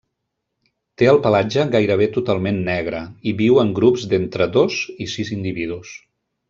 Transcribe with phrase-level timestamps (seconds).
[1.01, 3.03] Té el pelatge gairebé totalment negre
[3.33, 5.99] i viu en grups d'entre dos i sis individus.